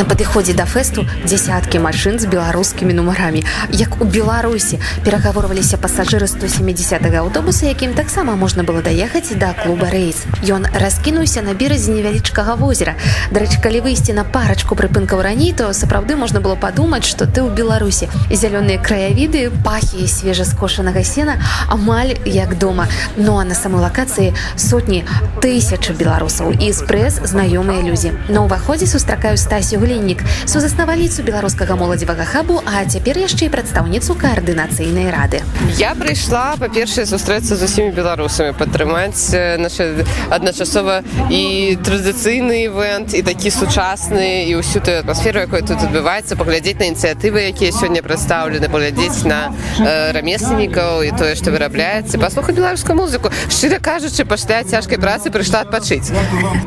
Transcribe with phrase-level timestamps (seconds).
[0.00, 3.42] На падыходзе да фэсту дзясяткі машын з беларускімі нумарамі.
[3.68, 10.24] Як у Беларусі перагаворваліся пасажыры 170 аўтобуса, якім таксама можна было даехаць да клуба рэйс.
[10.48, 12.96] Ён раскінуўся на беразе невялічкага возера.
[13.28, 17.52] Дарэчы, калі выйсці на парачку прыпынкаў раней, то сапраўды можна было падумаць, што ты ў
[17.52, 18.08] Беларусі.
[18.32, 21.36] Зялёныя краявіды, пахі свежаскошанага сена
[21.68, 22.88] амаль як дома.
[23.20, 25.04] Ну а на самой лакацыі сотні
[25.44, 28.16] тысячы беларусаў і спрэс знаёмыя людзі.
[28.32, 35.10] На ўваходзе сустракаю стасію гліннік сузаснавальніцу беларускага моладзевага хабу а цяпер яшчэ і прадстаўніцу каардынацыйнай
[35.10, 35.42] рады.
[35.82, 43.50] Я прыйшла па-першае сустрэцца з усімі беларусамі падтрымаць наша адначасова і традыцыйны івент і такі
[43.50, 49.26] сучасны і ўсю тую атмасферу якой тут адбываецца паглядзець на ініцыятывы якія сёння прадстаўлены паглядзець
[49.26, 53.34] на э, рамесленнікаў і тое што вырабляецца паслухаць беларускую музыку.
[53.50, 56.14] Шчыра кажучы пасля цяжкай працы прыйшла адпачыць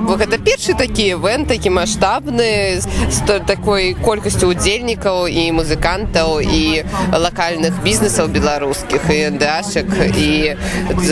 [0.04, 2.88] бо гэта першы такі івент такі маштабны з
[3.48, 9.88] такой колькасцю удзельнікаў і музыкантаў і лакальных бізнесаў беларускіх і дашак
[10.18, 10.56] і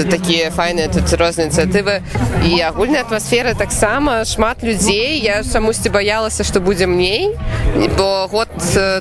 [0.09, 2.01] такія файныя тут розныя ініцыятывы
[2.45, 7.35] і агульная атмасфера таксама шмат людзей я чамусьці баялася што будзе мней
[7.97, 8.49] бо год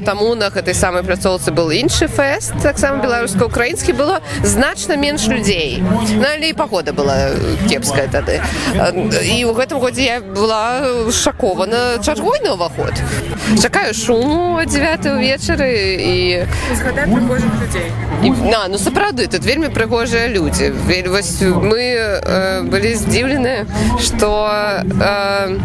[0.04, 6.24] таму на гэтай самай пляцоўцы был іншы фэст таксама беларуска-украінскі было значна менш людзей ну,
[6.24, 7.30] але і пагода была
[7.68, 8.40] кепская тады.
[8.74, 12.94] І ў гэтым годзе я была шакована чаргой на уваход год
[13.62, 16.46] чакаю шуму 9 вечары і
[18.50, 20.72] на ну сапраўды тут вельмі прыгожыя людзі
[21.08, 23.66] вось мы э, былі здзіўлены
[24.00, 24.28] што
[25.00, 25.58] э,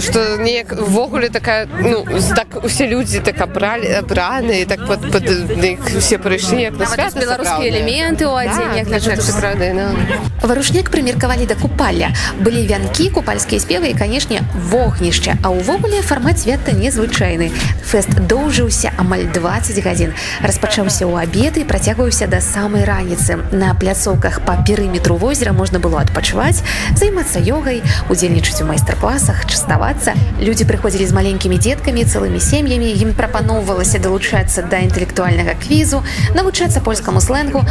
[0.00, 2.04] что неяк ввогуле такая ну
[2.36, 5.24] так усе людзі так абралі абраны так под, под
[5.98, 6.74] все прыйшлі як
[7.14, 8.36] беларускія элементы у
[10.42, 11.54] варушнік прымеркавалі да.
[11.54, 12.10] Купаля.
[12.40, 17.50] Былі вянкі купальскія спевы і канешне вогнішча а ўвогуле фармат свята незвычайны.
[17.84, 20.16] Фэст доўжыўся амаль 20 гадзін.
[20.40, 23.42] Распачаўся ў абеды працягваўся да самай раніцы.
[23.52, 26.62] На пляцоўках па перыметру возера можна было адпачываць
[26.96, 30.12] займацца ёгай удзельнічаць у майстар-клас класах частавацца.
[30.36, 32.92] Людзі прыходзілі з маленькімі дзеткамі цэлымі сем'ямі.
[32.92, 36.04] Ім прапаноўвалася далучацца да інтэлектуальнага квізу
[36.36, 37.64] навучацца польскаму сленгу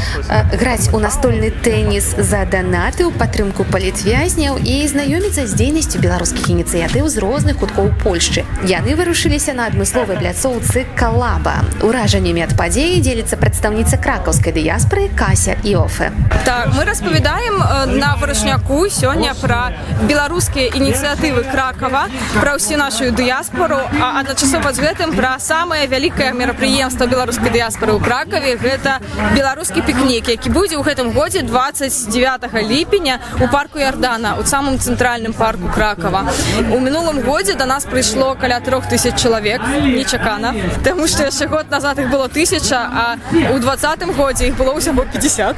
[0.58, 7.06] граць у настольны тэніс за данаты ў падтрымку палітвязняў і знаёміцца з дзейнасцю беларускіх ініцыятыў
[7.06, 11.62] з розных куткоў Польшчы яны вырушыліся на адмысловай пляцоўцы калаба.
[11.86, 16.10] Уражаннямі ад падзеі дзеліцца прадстаўніца кракаўскай дыяспоры кася іофе
[16.48, 17.58] так мы распавядаем
[18.00, 19.74] на вырашняку сёння пра
[20.08, 22.08] беларускія ініцыятывы кракава
[22.40, 28.00] пра ўсю нашу дыяспору а адначасова з гэтым пра самае вялікае мерапрыемства беларускай дыяспоры ў
[28.00, 28.56] кракаве.
[28.56, 29.04] Гэта
[29.36, 35.36] беларускі пікнік які будзе ў гэтым годзе 29 ліпеня у парку ярдана у самым цэнтральным
[35.36, 36.32] парку кракава.
[36.72, 41.70] У мінулым годзе до нас прыйшло каля трох тысяч чалавек нечакана Таму што яшчэ год
[41.70, 43.18] назад іх было тысяча а
[43.52, 45.56] у двадцатым годзе іх было ўсяго 50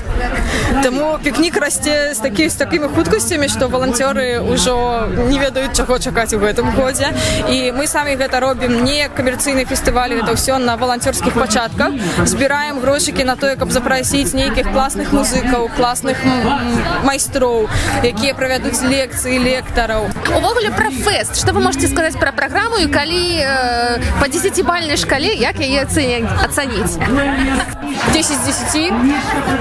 [0.84, 6.34] Таму пікнік расце з такі з такімі хуткасцямі што валанцёры ўжо не ведаюць чаго чакаць
[6.34, 7.14] у гэтым годзе
[7.48, 11.94] і мы самі гэта робім не камерцыйны фестываль это ўсё на валанцёрскіх пачатках
[12.26, 16.18] збіраем грошыкі на тое каб запрасіць нейкіх класных музыкаў класных
[17.06, 17.70] майстроў
[18.02, 23.44] якія правядуць лекцыі лектараў увогуле пра фэст что вы можете сказаць пра праграму і калі
[23.44, 26.96] э, по 10бальнай шкале як яе ацаніць
[28.16, 28.94] 10 10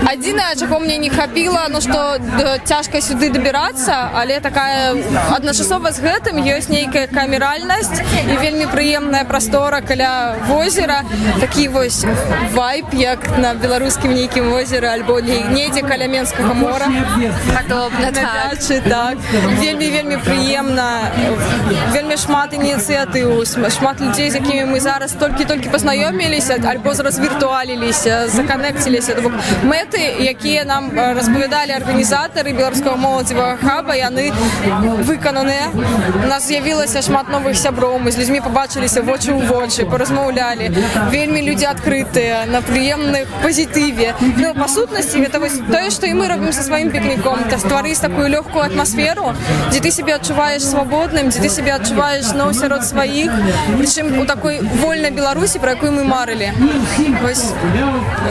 [0.06, 2.22] адзінае чаго мне не хапіла но што
[2.62, 4.94] цяжка сюды дабірацца але такая
[5.34, 11.03] адначасова з гэтым ёсць нейкая камеральнасць і вельмі прыемная прастора каля возера.
[11.41, 12.05] Такі вось
[12.55, 16.87] вайп як на беларускім нейкім возеры альбо недзе каля менскага мора.
[17.50, 18.59] Падобна так.
[18.87, 19.16] так.
[19.59, 21.10] Вельмі вельмі прыемна
[21.93, 29.17] вельмі шмат ініцыятыў шмат людзей з якімі мы зараз толькі-толькі пазнаёміліся альбо зараз віртуаліліся законнекціліся
[29.25, 29.32] бок
[29.64, 34.29] мэты якія нам распавядалі арганізатары беларускага моладзевага хаба яны
[35.08, 40.69] выкананыя у нас з'явілася шмат новых сяброў мы з людзьмі побачыліся вочы ў вочы паразмаўлялі.
[41.11, 44.14] Вельмі людзі адкрытыя на прыемных пазітыве.
[44.20, 47.49] Ну, па сутнасці гэта вось тое што і мы робім са сваім пікніком.
[47.50, 49.35] То стварыць такую лёгкую атмасферу
[49.70, 53.31] дзе ты себе адчуваеш свабодным дзе ты себе адчуваеш адчуваеш зноў сярод сваіх
[53.79, 56.50] прычым у такой вольнай беларусі про якую мы марылі
[57.23, 57.53] Вось,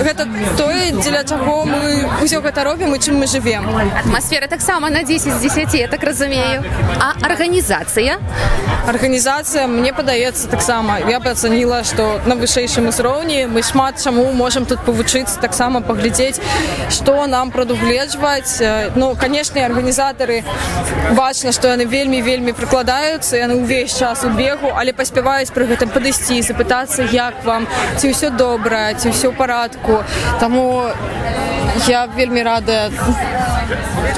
[0.03, 3.67] гэта тое дзеля чаго мы ўсё гэта робім і чым мы жывем.
[3.95, 6.63] Атмасфера таксама на 10 з 10 я так разумею.
[6.99, 8.19] А арганізацыя?
[8.87, 10.99] Арганізацыя мне падаецца таксама.
[11.07, 16.39] Я бы ацаніла што на вышэйшым узроўні мы шмат чаму можам тут павучыцца таксама паглядзець
[16.89, 18.61] што нам прадугледжваць.
[18.95, 20.43] Ну канешне арганізатары
[21.15, 25.91] бачна што яны вельмі вельмі прыкладаюцца яны ўвесь час у бегу але паспяваюць пры гэтым
[25.91, 27.67] падысці запытацца як вам
[27.99, 30.07] ці ўсё добра ці ўсё ў парадку.
[30.39, 30.87] Таму
[31.91, 32.87] я вельмі рада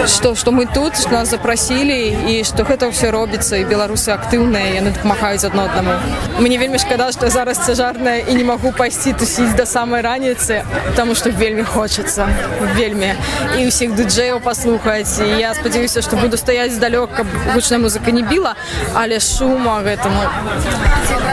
[0.08, 4.80] что что мы тут что нас запросілі і что гэта все робіцца і беларусы актыўныя
[4.80, 5.94] яны дапамагаюць адно аднаму
[6.40, 11.16] мне вельмі шкада что зараз цяжарная і не могу пайсці тусіць до самой раніцы потому
[11.16, 12.28] что вельмі хочется
[12.76, 13.14] вельмі.
[13.58, 18.24] І усіх дыджеяў паслухаць і я спадзяюся что буду стаять здалёк каб гучная музыка не
[18.24, 18.56] біла
[18.94, 20.24] але шума гэтаму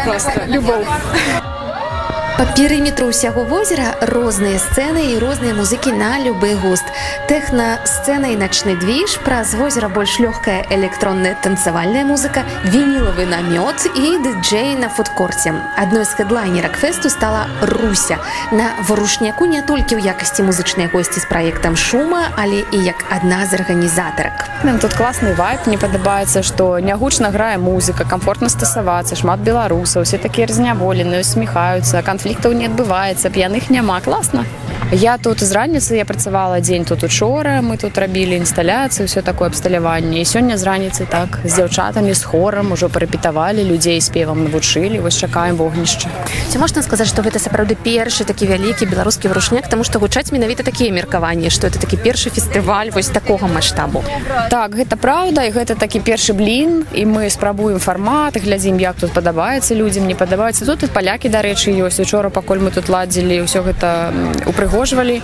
[0.04, 0.84] просто любоў
[2.36, 6.84] Па перыметру ўсяго возера розныя сцэны і розныя музыкі на любы густ.
[7.32, 14.20] Тэхна сцэна і начны двіж, праз возера больш лёгкая электронная танцавальная музыка, вінілавы намёт і
[14.20, 15.56] дыджэй на фудкорце.
[15.80, 18.20] Адной з хэдлайнерак фэсту стала Руся.
[18.52, 23.48] На варушняку не толькі ў якасці музычнай госці з праектам шума, але і як адна
[23.48, 24.44] з арганізатарак.
[24.60, 30.20] Нам тут класны вайп, мне падабаецца, што нягучна грае музыка, камфортна стасавацца, шмат беларусаў, усе
[30.20, 34.00] такія разняволеныя, усміхаюцца, канфлікты канфліктаў не адбываецца п'яных няма.
[34.02, 34.42] Класна
[34.92, 39.48] Я тут з раніцы я працавала дзень тут учора мы тут рабілі інсталяцыю все такое
[39.48, 45.00] абсталяванне і сёння з раніцы так з дзяўчатамі з хорам ужо парапітавалі людзей спевам навучылі
[45.02, 46.06] вось чакаем вогнішча
[46.48, 50.62] ці можна сказаць што гэта сапраўды першы такі вялікі беларускі врушняк таму што гучаць менавіта
[50.62, 54.04] такія меркаванні што это такі першы фестываль вось такога маштабу
[54.54, 59.10] так гэта праўда і гэта такі першы блін і мы спрабуем фармат глядзім як тут
[59.10, 60.66] падабаецца людзям не падабаецца.
[60.66, 62.00] Тут і палякі дарэчы ёсць.
[62.00, 64.14] Учора пакуль мы тут ладзілі ўсё гэта
[64.46, 65.22] упрыгод упрыгожвалі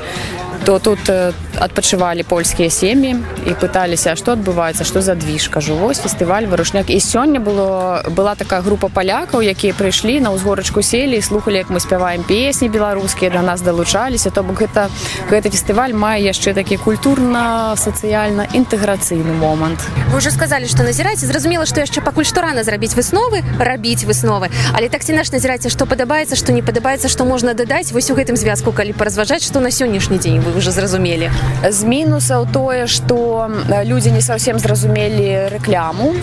[0.65, 1.11] то тут
[1.59, 6.99] адпачывалі польскія сем'і і пыталіся што адбываецца што за двіж кажу вось фестываль вырушняк і
[6.99, 11.81] сёння было была такая група палякаў якія прыйшлі на ўзгорачку селі і слухали як мы
[11.81, 14.91] спяваем песні беларускія да нас далучаліся то бок гэта
[15.31, 19.81] гэты фестываль мае яшчэ такі культурна сацыяльна інтэграцыйны момант.
[20.11, 24.51] Вы уже сказалі што назіраеце зразумела што яшчэ пакуль што рана зрабіць высновы рабіць высновы.
[24.73, 27.93] Але так ці наш назіраеце што падабаецца што не падабаецца што можна дадаць.
[27.93, 31.31] Вось у гэтым звязку калі паразважаць што на сённяшні дзень вы уже зразумелі
[31.69, 33.51] з мінусаў тое што
[33.85, 36.15] людзі не совсем зразумелі рэкляму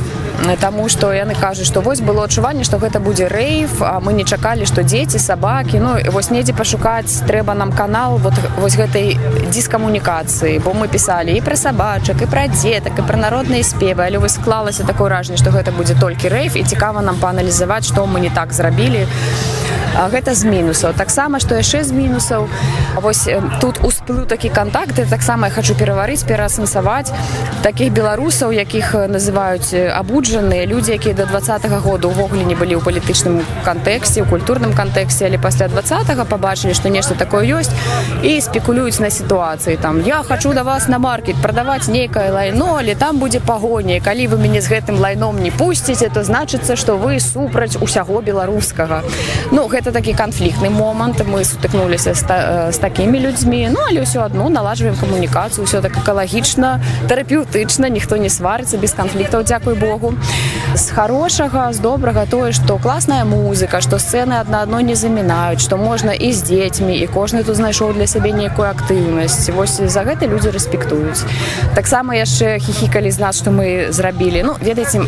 [0.59, 4.23] Таму што яны кажуць што вось было адчуванне што гэта будзе рэйф а мы не
[4.23, 9.19] чакалі што дзеці сабакі Ну вось недзе пашукаць трэба нам канал вот вось гэтай
[9.51, 14.17] дыскамунікацыі бо мы пісалі і пра сабачак і пра дзетак і пра народныя спевы але
[14.17, 18.19] вось склалася такое ражанне што гэта будзе толькі рэйф і цікава нам пааналізаваць што мы
[18.23, 19.07] не так зрабілі
[20.07, 20.93] гэта з мінусаў.
[20.95, 22.47] Таксама што яшчэ з мінусаў.
[23.01, 23.27] Вось
[23.59, 27.11] тут усплыў такі контакты таксама я хочу пераварыць пераасэнсаваць
[27.63, 30.65] таких беларусаў якіх называюць абуджаныя.
[30.65, 35.25] Людзі якія до два -го года увогуле не былі ў палітычным кантэксце у культурным кантэксце
[35.25, 37.71] але пасля два побачылі што нешта такое ёсць
[38.23, 39.77] і спекулююць на сітуацыі.
[39.77, 43.99] Там я хочу да вас на маркет прадаваць нейкае лайно але там будзе пагоня.
[43.99, 49.03] Калі вы мяне з гэтым лайном не пусціце то значыцца што вы супраць усяго беларускага
[49.51, 54.05] ну гэта гэта такі канфліктны момант мы сутыкнуліся з, та, з такімі людзьмі ну але
[54.05, 56.77] ўсё адно наладжваем камунікацыю ўсё так экалагічна
[57.09, 60.13] тэрапеўтычна ніхто не сварыцца без канфліктаў дзякуй Богу.
[60.77, 65.81] З хорошага з добрага тое што класная музыка што сцэны адна адно не замінаюць што
[65.81, 70.29] можна і з дзецьмі і кожны тут знайшоў для сябе нейкую актыўнасць вось за гэта
[70.29, 71.25] людзі рэспектуюць
[71.73, 75.01] таксама яшчэ хіхікалі з нас што мы зрабілі ну ведаеце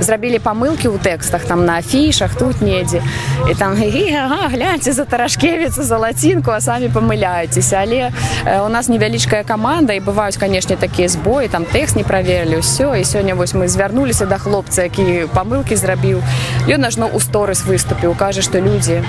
[0.00, 3.02] зрабілі памылкі ў тэкстах там на афішах тут недзе.
[3.50, 8.12] І там гі ага, гляньце за таражкевіцу за лацінку а самі памыляецеся але
[8.44, 12.94] э, у нас невялічкая каманда і бываюць канешне такія збоі там тэкст не праверылі ўсё
[12.96, 16.22] і сёння вось мы звярнуліся да хлопца які памылкі зрабіў.
[16.68, 19.02] Ён ажно ў сторыс выступіў кажа што людзі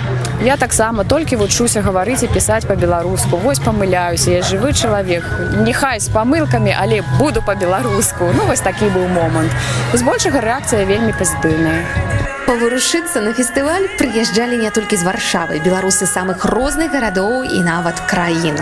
[0.44, 3.38] я таксама толькі вучуся гаварыць і пісаць па-беларуску.
[3.38, 5.24] Вось памыляюся я жывы чалавек.
[5.64, 9.52] Нехай з памылкамі але буду па-беларуску ну вось такі быў момант.
[9.94, 15.62] Збольшага рэакцыя вельмі пазітыўная паварушыцца на фестываль прыязджалі не толькі з варшавы.
[15.62, 18.58] Беларусы самых розных гарадоў і нават краін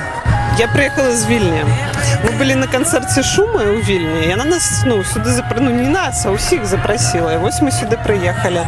[0.59, 1.63] я прыехала з вільня
[2.25, 6.33] мы былі на канцэрце шумы ў вільні яна нас ну сюды запрану не нас а
[6.33, 8.65] ўсіх запрасіла вось мы сюды прыехалі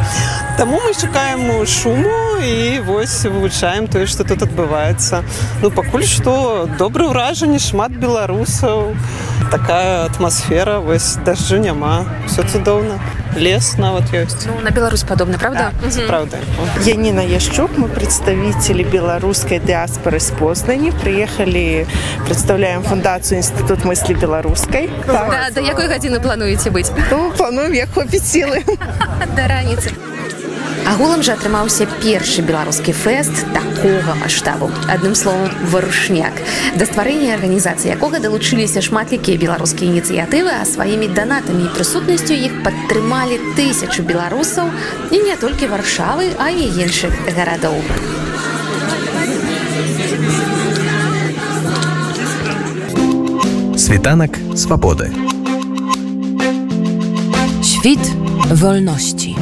[0.56, 5.24] Таму мы чакаем шуму і вось вывучаем тое што тут адбываецца
[5.62, 8.94] ну пакуль што добры ўражанне шмат беларусаў
[9.50, 13.02] такая атмасфера вось дажджу няма все цудоўна
[13.36, 15.72] лес нават ёсць Ну, на Беларусь падобна, правда?
[15.90, 16.36] Це правда
[16.84, 20.90] Янина Ящук, мы представители белорусской диаспоры с Познани.
[20.90, 21.86] Приехали,
[22.26, 24.90] представляем фундацию Институт мысли белорусской.
[25.06, 26.90] Да, да якой гадзіны плануеце быць?
[27.10, 28.64] Ну, плануем, як хопіць силы.
[29.36, 30.09] да раніцы.
[30.86, 34.70] Агулам жа атрымаўся першы беларускі фэст такога маштабу.
[34.88, 36.32] Адным словам варушняк.
[36.76, 43.40] Да стварэння арганізацыі якога далучыліся шматлікія беларускія ініцыятывы, а сваімі данатамі і прысутнасцю іх падтрымалі
[43.58, 44.70] тысячу беларусаў
[45.10, 47.80] і не толькі варшавы, а і іншых гарадоў.
[53.76, 55.10] Світанак свабоды.
[57.62, 58.00] Świt
[58.50, 59.36] wolności.